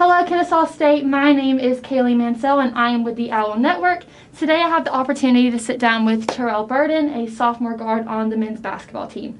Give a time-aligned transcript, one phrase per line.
[0.00, 1.04] Hello, Kennesaw State.
[1.04, 4.06] My name is Kaylee Mansell, and I am with the Owl Network.
[4.38, 8.30] Today, I have the opportunity to sit down with Terrell Burden, a sophomore guard on
[8.30, 9.38] the men's basketball team.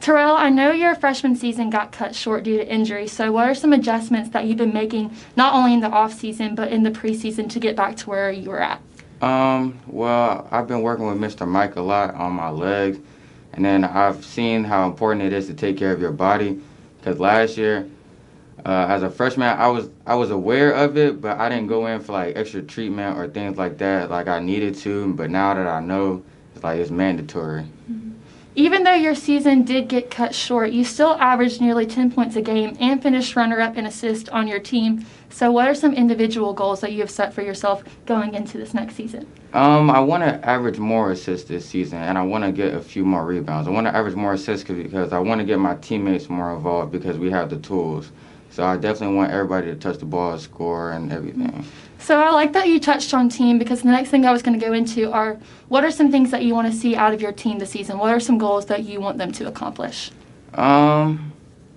[0.00, 3.54] Terrell, I know your freshman season got cut short due to injury, so what are
[3.54, 6.90] some adjustments that you've been making, not only in the off season, but in the
[6.90, 8.80] preseason to get back to where you were at?
[9.22, 11.46] Um, well, I've been working with Mr.
[11.46, 12.98] Mike a lot on my legs,
[13.52, 16.60] and then I've seen how important it is to take care of your body.
[16.98, 17.88] Because last year,
[18.64, 21.86] uh, as a freshman, I was I was aware of it, but I didn't go
[21.86, 25.12] in for like extra treatment or things like that, like I needed to.
[25.14, 26.22] But now that I know,
[26.54, 27.66] it's like it's mandatory.
[28.56, 32.42] Even though your season did get cut short, you still averaged nearly 10 points a
[32.42, 35.06] game and finished runner up in assist on your team.
[35.28, 38.74] So, what are some individual goals that you have set for yourself going into this
[38.74, 39.28] next season?
[39.52, 42.80] Um, I want to average more assists this season, and I want to get a
[42.80, 43.68] few more rebounds.
[43.68, 46.90] I want to average more assists because I want to get my teammates more involved
[46.90, 48.10] because we have the tools.
[48.50, 51.64] So I definitely want everybody to touch the ball, score, and everything.
[51.98, 54.58] So I like that you touched on team because the next thing I was going
[54.58, 55.38] to go into are
[55.68, 57.98] what are some things that you want to see out of your team this season?
[57.98, 60.10] What are some goals that you want them to accomplish?
[60.54, 61.32] Um,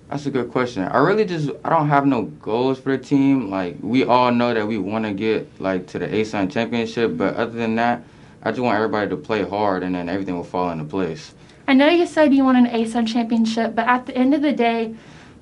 [0.08, 0.82] that's a good question.
[0.82, 3.50] I really just I don't have no goals for the team.
[3.50, 7.36] Like we all know that we want to get like to the ASUN championship, but
[7.36, 8.02] other than that,
[8.42, 11.34] I just want everybody to play hard, and then everything will fall into place.
[11.66, 14.52] I know you said you want an ASUN championship, but at the end of the
[14.52, 14.94] day,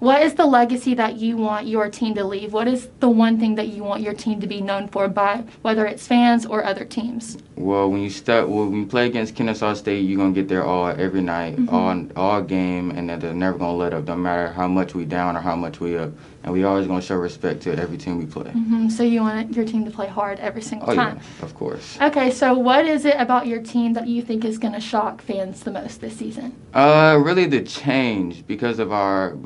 [0.03, 2.53] what is the legacy that you want your team to leave?
[2.53, 5.45] What is the one thing that you want your team to be known for by
[5.63, 7.39] whether it's fans or other teams?
[7.55, 10.65] Well, when you start, well, when you play against Kennesaw State, you're gonna get their
[10.65, 11.73] all every night, Mhm.
[11.73, 15.37] all all game, and they're never gonna let up, no matter how much we down
[15.37, 16.11] or how much we up,
[16.45, 18.51] and we always gonna show respect to every team we play.
[18.51, 21.17] hmm So you want your team to play hard every single Oh time.
[21.19, 21.99] yeah, of course.
[22.01, 25.23] Okay, so what is it about your team that you think is going to shock
[25.23, 26.55] fans the most this season?
[26.75, 29.37] Uh, really the change because of our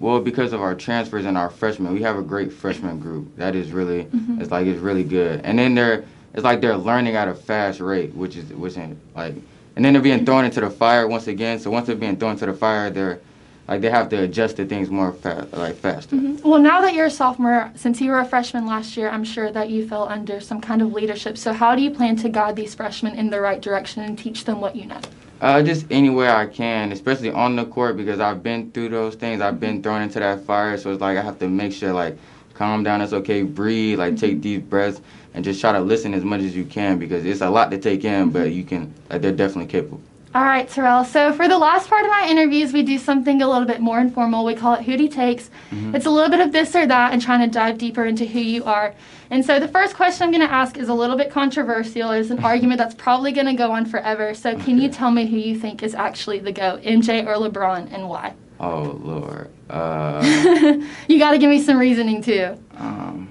[0.00, 1.92] well because of our transfers and our freshmen.
[1.94, 3.34] We have a great freshman group.
[3.36, 4.40] That is really Mhm.
[4.40, 5.40] it's like it's really good.
[5.44, 8.96] And then they're it's like they're learning at a fast rate, which is which is
[9.16, 9.34] like
[9.74, 11.58] and then they're being thrown into the fire once again.
[11.58, 13.20] So once they're being thrown into the fire, they're
[13.68, 16.16] like they have to adjust to things more fast, like faster.
[16.16, 16.44] Mhm.
[16.44, 19.50] Well, now that you're a sophomore, since you were a freshman last year, I'm sure
[19.52, 21.38] that you fell under some kind of leadership.
[21.38, 24.44] So how do you plan to guide these freshmen in the right direction and teach
[24.44, 25.00] them what you know?
[25.40, 29.40] Uh, just anywhere I can, especially on the court because I've been through those things.
[29.40, 32.16] I've been thrown into that fire, so it's like I have to make sure like
[32.54, 33.00] calm down.
[33.00, 35.00] It's okay, breathe, like take deep breaths,
[35.34, 37.78] and just try to listen as much as you can because it's a lot to
[37.78, 40.00] take in, but you can like they're definitely capable.
[40.34, 41.04] All right, Terrell.
[41.04, 44.00] So for the last part of my interviews, we do something a little bit more
[44.00, 44.46] informal.
[44.46, 45.50] We call it Hootie Takes.
[45.70, 45.94] Mhm.
[45.94, 48.38] It's a little bit of this or that and trying to dive deeper into who
[48.40, 48.94] you are.
[49.30, 52.12] And so the first question I'm going to ask is a little bit controversial.
[52.12, 54.32] It's an argument that's probably going to go on forever.
[54.32, 57.92] So can you tell me who you think is actually the GOAT, MJ or LeBron,
[57.92, 58.32] and why?
[58.58, 60.22] Oh Lord, uh,
[61.08, 62.56] you got to give me some reasoning too.
[62.78, 63.28] um,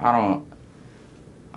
[0.00, 0.46] I don't.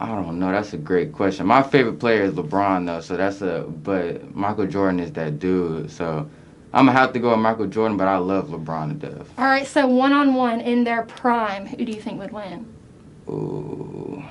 [0.04, 0.52] I don't know.
[0.52, 1.46] That's a great question.
[1.46, 3.00] My favorite player is LeBron, though.
[3.00, 3.62] So that's a.
[3.62, 5.90] But Michael Jordan is that dude.
[5.90, 6.30] So
[6.74, 7.96] I'm gonna have to go with Michael Jordan.
[7.96, 9.30] But I love LeBron to death.
[9.38, 12.66] All right, so one on one in their prime, who do you think would win?
[13.30, 14.22] Ooh,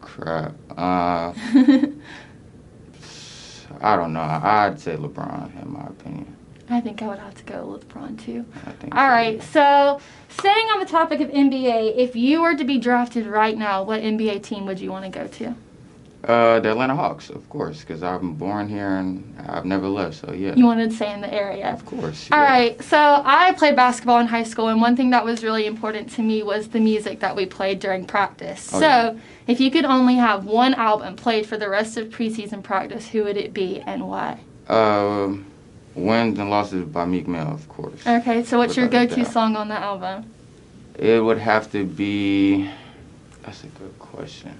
[0.00, 0.54] crap.
[0.70, 1.32] Uh,
[3.80, 4.20] I don't know.
[4.20, 6.35] I'd say LeBron, in my opinion.
[6.68, 8.44] I think I would have to go with LeBron too.
[8.66, 8.94] I think.
[8.94, 9.12] All so.
[9.12, 13.56] right, so staying on the topic of NBA, if you were to be drafted right
[13.56, 15.54] now, what NBA team would you want to go to?
[16.26, 20.16] Uh, the Atlanta Hawks, of course, because I'm born here and I've never left.
[20.16, 20.56] So yeah.
[20.56, 21.68] You wanted to stay in the area.
[21.68, 22.28] Of course.
[22.32, 22.50] All yeah.
[22.50, 26.10] right, so I played basketball in high school, and one thing that was really important
[26.12, 28.74] to me was the music that we played during practice.
[28.74, 29.14] Oh, so, yeah.
[29.46, 33.22] if you could only have one album played for the rest of preseason practice, who
[33.22, 34.40] would it be and why?
[34.68, 35.46] Um,
[35.96, 38.06] wins and losses by Meek Mill, of course.
[38.06, 40.30] Okay, so what's your go to song on the album?
[40.98, 42.70] It would have to be.
[43.42, 44.58] That's a good question.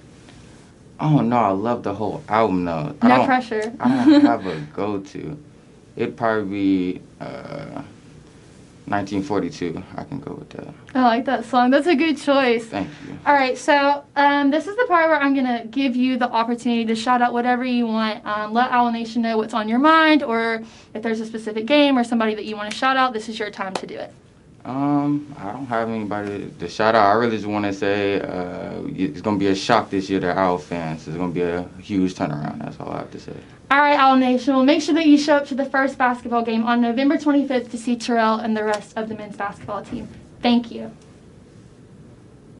[0.99, 2.95] Oh no, I love the whole album though.
[3.03, 3.73] I No don't, pressure.
[3.81, 5.39] I don't have a go-to.
[5.97, 7.66] It'd probably be uh,
[8.87, 9.83] 1942.
[9.97, 10.69] I can go with that.
[10.95, 11.71] I like that song.
[11.71, 12.67] That's a good choice.
[12.67, 13.19] Thank you.
[13.27, 16.85] All right, so um, this is the part where I'm gonna give you the opportunity
[16.85, 18.25] to shout out whatever you want.
[18.25, 20.63] Um, let Owl Nation know what's on your mind, or
[20.95, 23.13] if there's a specific game or somebody that you want to shout out.
[23.13, 24.13] This is your time to do it.
[24.67, 27.07] Um, I don't have anybody to shout out.
[27.07, 30.37] I really just want to say uh, it's gonna be a shock this year to
[30.37, 31.07] Owl fans.
[31.07, 32.59] It's gonna be a huge turnaround.
[32.59, 33.37] That's all I have to say.
[33.71, 34.57] All right, Owl Nation.
[34.57, 37.71] Well, make sure that you show up to the first basketball game on November 25th
[37.71, 40.09] to see Terrell and the rest of the men's basketball team.
[40.43, 40.91] Thank you.